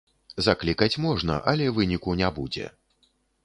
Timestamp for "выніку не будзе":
1.77-2.65